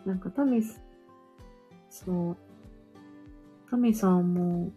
[0.05, 0.81] なんかタミス、
[1.89, 2.37] そう。
[3.69, 4.71] タミさんも、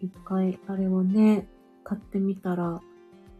[0.00, 1.48] 一回あれをね、
[1.84, 2.80] 買ってみたら、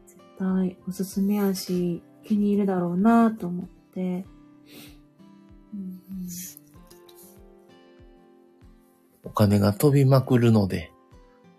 [0.06, 4.26] 絶対おすすめやし、気に入るだろうなと思って。
[5.74, 6.00] うん
[9.26, 10.92] お金が飛びまくるので。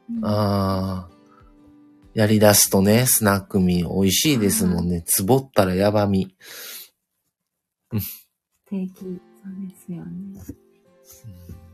[0.10, 1.16] うんああ。
[2.14, 5.02] やり出すとね、スナックミ美味しいですもんね。
[5.06, 6.34] つぼったらやばみ。
[8.70, 9.18] 定期、そう
[9.68, 10.40] ですよね。
[10.40, 11.65] 定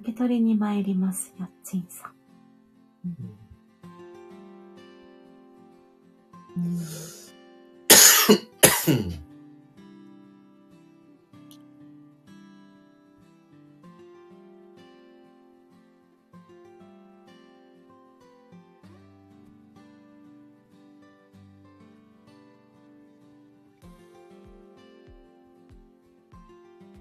[0.00, 2.12] 受け取りに参ります、やっちんさん。
[3.04, 3.50] うん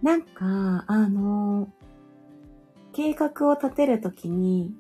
[0.01, 1.67] なんか、あの、
[2.99, 4.75] 計画を立てるときに、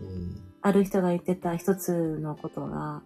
[0.00, 0.40] うん。
[0.62, 3.02] ある人が言ってた一つのことが、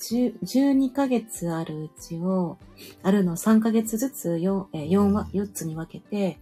[0.00, 2.58] 10 12ヶ月あるうちを、
[3.04, 6.40] あるの3ヶ月ずつ 4, えー4は4つに分けて、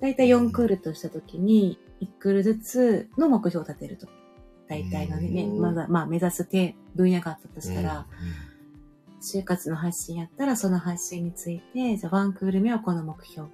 [0.00, 4.08] だいたい4クールとしたときに、1クールずつの目標を立てると。
[4.66, 5.60] 大体のね、うん。
[5.60, 8.06] まだ、まあ目指す手分野があったとしたら、
[9.20, 13.48] 就活の発信やったら、その発信について、じゃあ1クール目はこの目標。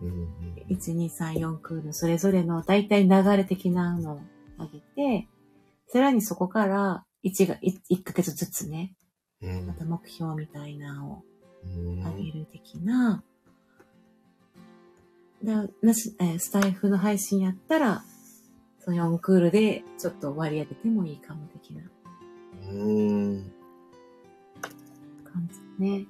[0.00, 0.26] うんうん
[0.68, 4.20] 1、2、3、4クール、それぞれの大体流れ的なのを
[4.58, 4.80] 上げ
[5.22, 5.28] て、
[5.88, 8.94] さらにそこから1が、1ヶ月ずつね、
[9.42, 9.66] うん。
[9.66, 11.22] また目標みたいなのを
[11.64, 12.04] うん。
[12.04, 13.22] 上げる的な、
[15.42, 18.02] だなし、えースタイフの配信やったら、
[18.78, 21.82] その4クールでちょっと割り上げてもいいかも的な
[22.70, 23.52] うん。
[25.24, 25.48] 感
[25.78, 26.06] じね。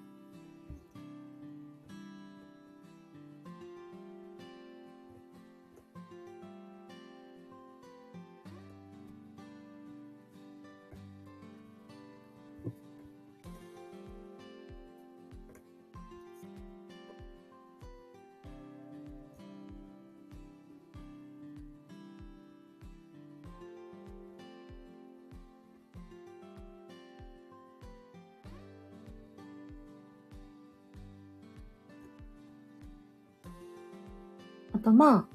[34.81, 35.26] とまあ、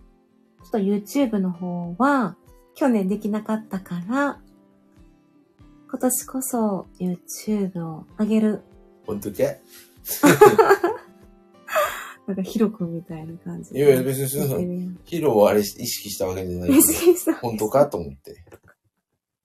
[0.64, 2.36] ちょっと YouTube の方は、
[2.76, 4.39] 去年できなかったから、
[5.89, 8.62] 今年こそ YouTube を上げる。
[9.06, 9.62] ほんとけ
[12.28, 18.43] なんかヒロ君みたいな感じいやいや別にそやうってるやんヒロをあれ意識したわけじゃない意識した本当かと思って。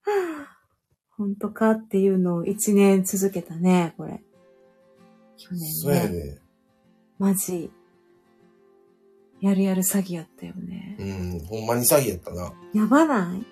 [1.17, 4.23] 本当かっていうのを一年続けたね、これ。
[5.37, 5.67] 去年ね。
[5.73, 6.39] そうやね。
[7.19, 7.71] マジ。
[9.41, 10.97] やるやる詐欺やったよね。
[10.99, 12.53] うん、ほんまに詐欺やったな。
[12.75, 13.47] やばない？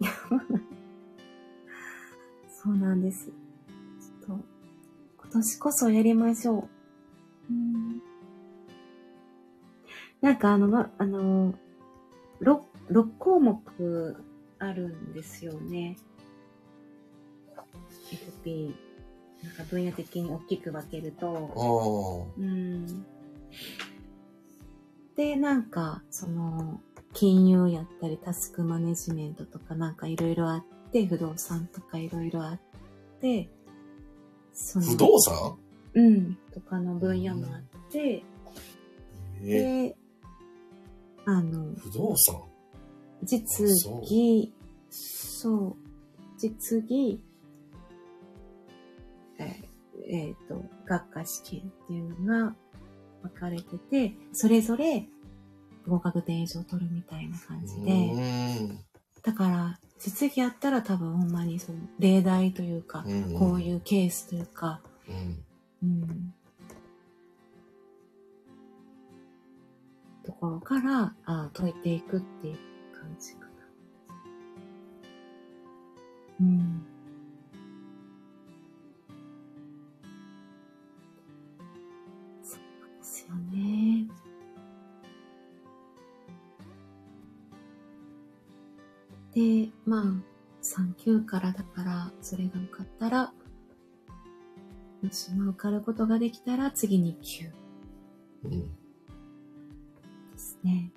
[0.04, 0.62] やばない
[2.50, 3.26] そうなんです。
[3.26, 4.44] ちょっと、
[5.22, 6.68] 今年こそやりましょ
[7.50, 7.52] う。
[7.52, 8.02] うん
[10.20, 11.54] なんかあの、ま、あの、
[12.40, 12.60] 6、
[12.90, 14.16] 6項目
[14.58, 15.96] あるんですよね。
[18.44, 18.74] FP。
[19.44, 22.26] なんか分野的に大きく分けると。
[22.36, 23.06] あうん。
[25.18, 26.80] で、なんか、その、
[27.12, 32.60] 金融やったり、タスクマネジメントとかなんかいろいろあって、不動産とかいろいろあっ
[33.20, 33.50] て、
[34.52, 34.82] そあ。
[34.82, 35.58] の不動産？
[35.94, 38.22] うん、とかの分野もあって、
[39.42, 39.96] えで、
[41.24, 42.40] あの、不動産？
[43.24, 43.66] 実
[44.08, 44.54] 技、
[44.88, 45.76] そう、
[46.38, 47.20] 実技、
[49.40, 49.46] えー
[50.10, 52.54] えーと、学科試験っていうのが
[53.22, 55.08] 分かれてて、それぞれ
[55.86, 58.78] 合格点以上取るみたいな感じうで、
[59.22, 65.44] だから、実技やったら多分ほんまにその例題というか、うんこういうケースというか、うん。
[65.80, 66.34] うん、
[70.24, 72.56] ところからあ解いていくっていう
[72.92, 73.46] 感じかな。
[76.40, 76.97] うん。
[89.38, 90.02] で、まあ、
[90.64, 93.32] 3級からだから、それが受かったら、
[95.00, 97.52] もしも受かることができたら、次に級で
[98.44, 98.70] うん。
[100.36, 100.90] すね。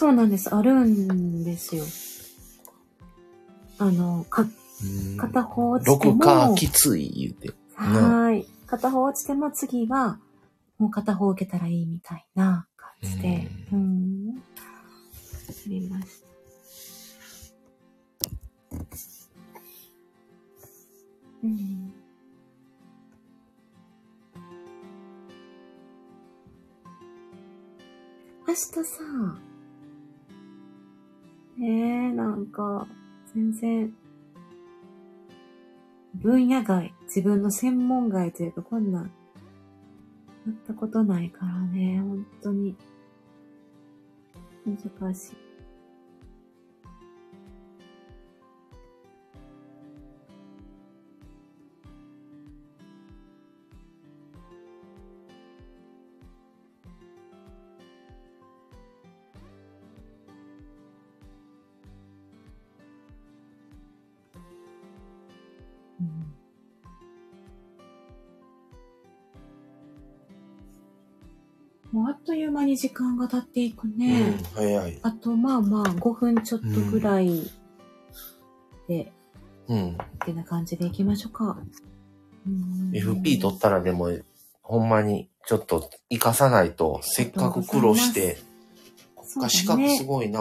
[0.00, 0.48] そうなんです。
[0.54, 1.84] あるんですよ。
[3.76, 4.46] あの、か、
[5.18, 6.14] 片方落ちても。
[6.14, 7.50] 6かきつい言うて。
[7.74, 8.48] はーい。
[8.66, 10.18] 片方落ちても次は、
[10.78, 13.50] もう片方受けたらいいみたいな感じで。
[13.72, 13.76] う。
[13.76, 14.42] うん
[15.50, 16.26] ありました。
[21.44, 21.92] うん。
[28.48, 29.49] 明日さ、
[31.62, 32.86] え、なんか、
[33.34, 33.94] 全然、
[36.14, 39.10] 分野外、自分の専門外というか、こんなん、や
[40.50, 42.76] ったことないからね、本当に。
[44.66, 45.49] 難しい。
[72.70, 74.22] に時間が経っていくね。
[74.22, 74.98] うん、早い。
[75.02, 77.50] あとまあまあ5分ちょっとぐらい
[78.88, 79.12] で、
[79.68, 79.92] うん。
[79.92, 81.58] ってな感じでいきましょうか。
[82.46, 84.10] うん FP 取ったらでも、
[84.62, 88.38] ほんまに、ちょっと、活かさないと、せっかく苦労して、
[89.34, 90.40] 国家資格すごいな。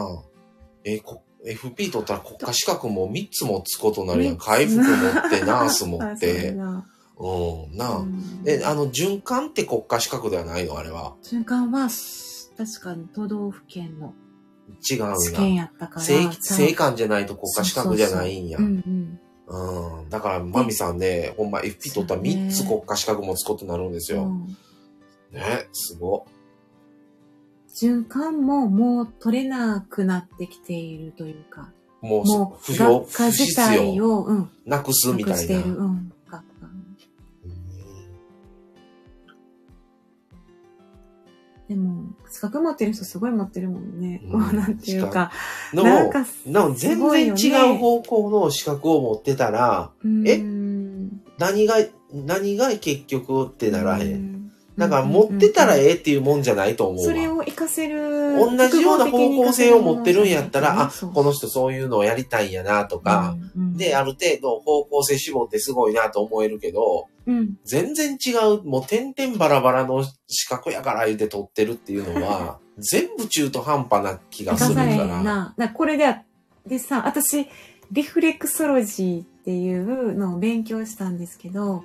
[0.85, 4.37] え、こ FP 取ったら国家資格も3つ持つことになるやん。
[4.37, 6.55] 回復持って、ナース持って。
[7.19, 7.97] だうん、なあ。
[7.97, 10.77] うんえ、あの、循環って国家資格ではないの？
[10.77, 11.15] あれは。
[11.21, 11.89] 瞬間は、
[12.57, 14.13] 確かに都道府県の
[14.89, 15.63] 違うん試験や。
[15.63, 16.01] やったから。
[16.01, 18.57] 正、正官じゃないと国家資格じゃないんや。
[18.57, 19.99] うんうん。
[20.01, 20.09] うん。
[20.09, 24.23] だから、マミさんね、ほんま FP 取ったら3つ国家資格持つことになるんですよ。
[24.23, 24.57] うん
[25.31, 26.25] ね、すご。
[27.79, 33.61] 循環ももう取れなくなってきているというか、もう、もう不要、不必
[34.01, 35.57] を、うん、なくすみたいな。
[35.57, 36.11] うん、
[41.69, 44.21] でも、資格持ってる人すごい持ってるもんね。
[44.25, 45.31] うんこうなんていうか、
[45.71, 50.37] でも、なんか、でも全然違う方向の資格を持ってたら、うえ？
[50.37, 51.75] ん何が
[52.11, 54.35] 何が結局ってならへん。
[54.35, 57.03] んだから持ってたらえええっていうもんじゃないと思うわ。
[57.03, 58.35] それを活かせる。
[58.39, 63.35] 同じような方向性を持ってるんやったら、あ、この人そういうのをやりたいんやなとか、、
[63.75, 67.57] で、ある程度方向性絞ってすごいなと思えるけど、うん。
[67.63, 74.95] 全然違う、もう点々バラバラの資格やから言うて取ってるっていうのは、 全部中途半端な気がするから。
[74.95, 75.23] な。
[75.23, 76.15] だからこれで、
[76.65, 77.47] でさ、私、
[77.91, 81.83] リフレクソロジーっていうのを勉強したんですけど、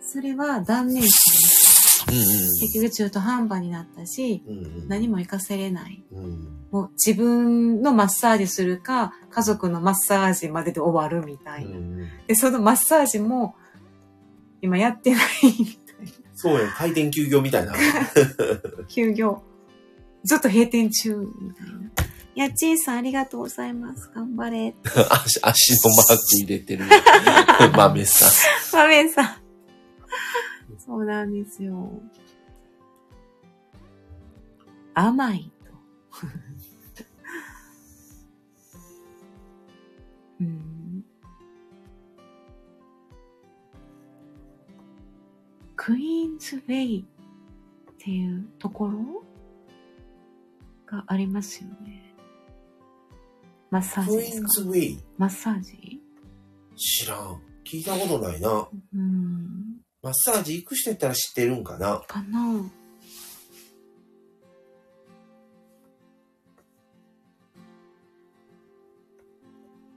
[0.00, 4.58] それは断念したうん結局中途半端になったし、うん。
[4.58, 6.02] うんうん何も活かせれない。
[6.12, 11.70] うんもう自分のマッサージするか、家族のマッサージまでで終わるみたいな。
[11.70, 13.54] うんで、そのマッサージも、
[14.60, 16.12] 今やってないみたいな。
[16.34, 17.74] そうやん、回転休業みたいな。
[18.88, 19.42] 休業。
[20.24, 21.90] ずっと閉店中みたいな。
[22.34, 24.10] やっちーさんありがとうございます。
[24.14, 24.74] 頑張れ。
[25.10, 26.84] 足、足のマーク入れてる。
[27.74, 28.26] 豆さ
[28.78, 28.80] ん。
[28.80, 29.36] マメンさん。
[30.78, 32.00] そうなんですよ。
[34.94, 36.26] 甘いと。
[40.40, 40.77] うん、
[45.88, 47.06] クイーンズウェイ
[47.92, 49.24] っていうところ
[50.84, 52.14] がありますよね。
[53.70, 56.02] マッサージクイーンズウェイマッサージ？
[56.76, 57.40] 知らん。
[57.64, 58.68] 聞いたことないな。
[58.94, 59.78] うん。
[60.02, 62.02] マッサージ行く人やったら知ってるんかな？
[62.06, 62.70] かな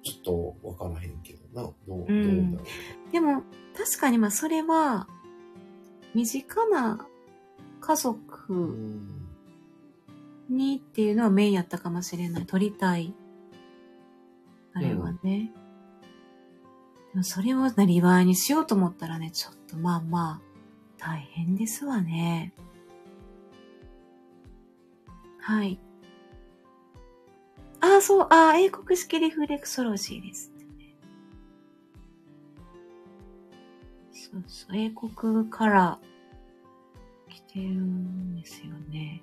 [0.03, 1.63] ちょっとわからへんけどな。
[1.63, 2.65] どう、どううんだろ
[3.11, 3.43] でも、
[3.75, 5.09] 確かにまあそれは、
[6.13, 7.07] 身近な
[7.79, 7.95] 家う。
[7.95, 9.27] う族ん。
[10.49, 12.45] にっていうのはメインやったかもしれない。
[12.45, 13.13] 撮りたい。
[14.73, 15.51] あれはね。
[17.13, 20.41] でもそれをなりわいにしようと思ったらね、ちょっとまあまあ、
[20.97, 22.53] 大変ですわね。
[25.39, 25.79] はい。
[27.81, 30.50] ああ、そう、ああ、英国式リフレクソロジーです
[34.31, 35.99] そうそう、英国から
[37.29, 39.21] 来てるんですよね。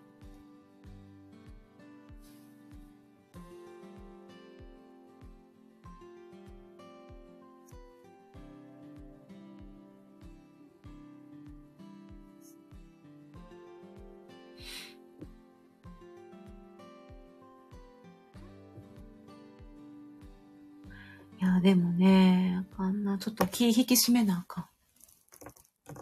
[21.41, 23.17] いや、でもね、あんな。
[23.17, 24.78] ちょっと気引き締めなあかん。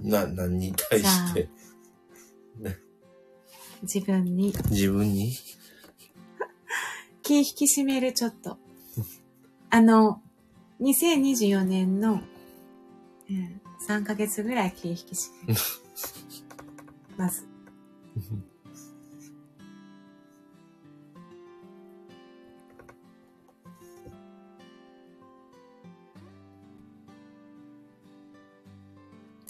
[0.06, 1.48] な、何に対して。
[3.82, 4.54] 自分に。
[4.70, 5.32] 自分に？
[7.22, 8.58] 気引き締める、ちょっと。
[9.68, 10.22] あの、
[10.80, 12.20] 2024年の、
[13.28, 15.60] うん、3ヶ月ぐらい気引き締める。
[17.18, 17.46] まず。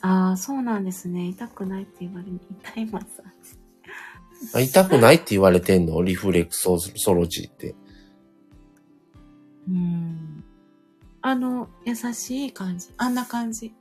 [0.07, 1.26] ああ、そうなんですね。
[1.26, 2.40] 痛くないって言われる。
[2.74, 3.59] 痛いマッサージ。
[4.54, 6.00] あ痛くないって言われてんの？
[6.02, 7.74] リフレクソソロジーって。
[9.68, 10.44] うん。
[11.22, 12.90] あの、優しい感じ。
[12.96, 13.74] あんな感じ。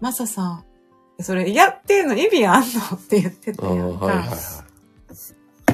[0.00, 2.96] マサさん、それやってんの意味あんの？
[2.96, 4.34] って言ってたああ、やんか、はいはいは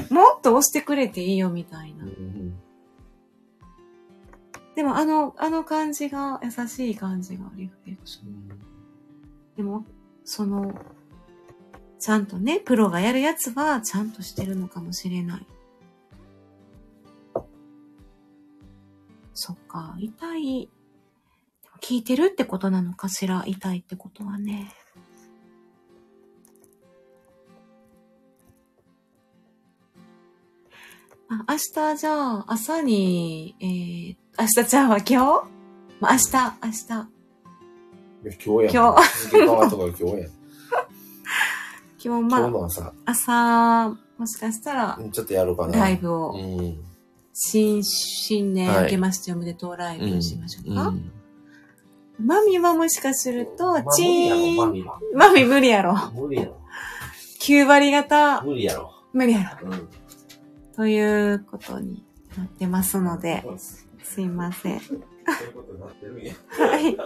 [0.09, 2.05] もっと押してくれていいよみたいな。
[2.05, 2.07] い。
[2.07, 2.59] うん
[4.75, 8.59] でもあの、あの感じが、優しい感じがリフレクション。
[9.55, 9.85] でも、
[10.23, 10.73] その、
[11.99, 15.47] ちゃんとね、プロがやるやつはちゃんとしてるのかもしれない。
[19.33, 20.69] そっか、痛い。
[21.81, 23.43] 聞いてるってことなのかしら？
[23.45, 24.71] 痛いってことはね。
[31.29, 35.17] あ明日じゃあ、朝に、えー、明日ちゃんは今日？
[36.01, 36.31] 明日、
[36.63, 36.71] 明
[37.05, 37.12] 日。
[38.23, 38.85] 今日やん。
[38.85, 40.31] 今日今日やん。
[42.05, 45.79] 今日今まあ、日の朝、朝、もしかしたら、ちょっとやるかな。
[45.79, 46.77] ライブを、うん。
[47.33, 50.89] 新、新年はい明けましておめでとうライブをしましょうか。
[50.89, 51.11] ん
[52.19, 54.69] マミはもしかすると、まあチーン。
[54.69, 55.95] 無理やろマミ無理やろ。
[56.13, 56.57] 無理やろ。
[57.41, 58.93] 9割方、無理やろ。
[59.11, 59.69] 無理やろ。
[59.69, 59.89] うん。
[60.75, 62.03] ということに
[62.37, 63.43] なってますので、
[64.03, 64.81] すいません。
[65.25, 66.33] そういうことになってるんや。
[66.49, 66.97] はい。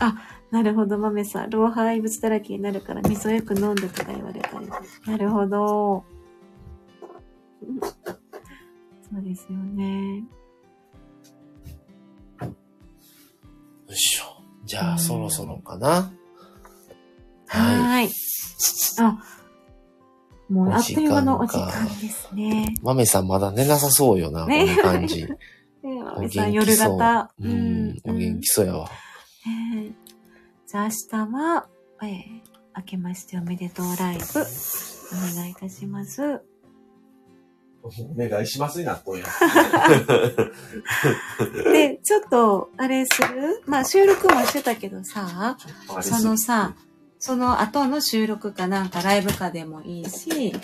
[0.00, 0.14] あ、
[0.50, 1.50] なるほど、豆さん。
[1.50, 4.68] 老廃物だらけになるから味噌よく飲んでとか言われたり。
[5.06, 6.04] なるほど。
[7.62, 7.80] うん
[9.12, 10.24] そうですよね。
[12.38, 12.54] よ
[13.90, 14.42] いしょ。
[14.64, 16.10] じゃあ、そろそろかな。
[17.46, 18.08] ははい。
[18.98, 19.18] あ、
[20.48, 22.74] もうあっという間のお時間ですね。
[22.82, 25.26] まめさんまだ寝なさそうよな、ねこの感じ。
[25.82, 26.96] ねまお夜気そう。
[26.98, 27.32] 型。
[27.40, 28.88] うん、お元気そうやわ。
[28.88, 29.92] ねえ
[30.66, 31.66] じゃあ明日は、
[32.02, 32.08] えー、
[32.76, 36.42] 明けましておめでとうライブ、お願いいたします。
[37.84, 39.24] お願いしますになっとんや。
[41.64, 43.60] で、ちょっと、あれする？
[43.66, 45.58] まあ収録もしてたけどさ、
[46.00, 46.76] そのさ、
[47.18, 50.54] その後の収録かなんかライブかでもいいし、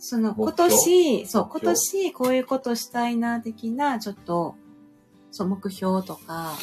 [0.00, 4.56] その今年、そう、今年こういうことしたいな、的な、ちょっと、
[5.30, 6.54] そう、目標とか、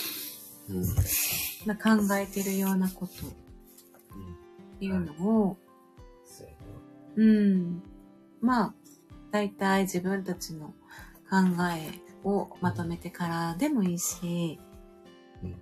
[0.69, 0.85] うん、
[1.65, 5.57] まあ、考えてるようなことっていうのを、
[6.25, 6.53] そうや
[7.15, 7.83] うん。
[8.41, 8.73] まあ、
[9.31, 10.73] 大体自分たちの
[11.29, 11.37] 考
[11.75, 14.59] えをまとめてからでもいいし、
[15.43, 15.61] うん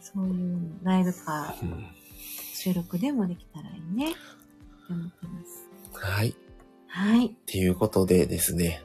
[0.00, 1.54] そういうライブか
[2.54, 4.10] 収録でもできたらいいね。
[4.10, 4.18] って
[4.90, 5.70] 思ってます。
[5.92, 6.34] はい。
[6.90, 7.36] っはい。
[7.46, 8.82] ていうことでですね、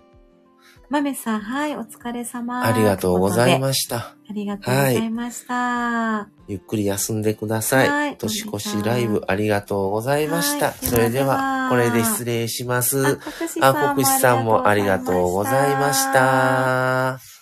[0.89, 2.64] まめさん、はい、お疲れ様。
[2.64, 3.60] ありがとうございす。
[3.60, 3.97] ました。
[3.97, 6.30] ありがとうございました。
[6.47, 7.89] ゆっくり休んでください。
[7.89, 10.68] はい年越しライブありがとうございました。
[10.68, 13.20] はいそれでではは、これで失礼します。
[13.62, 16.14] あ、国士さんもありがとうございまし。
[16.14, 17.35] た。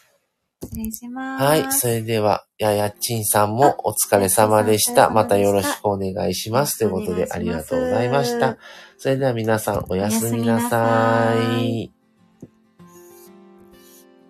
[0.68, 1.44] 失礼します。
[1.44, 1.72] はい。
[1.72, 5.10] それでは、ややっちんさんもお疲れ様でした。
[5.10, 6.80] またよろしくお願いします。
[6.80, 8.58] ということで、ありがとうございました。
[8.98, 12.03] それでは皆さん、おやすみなさおやすみなさい。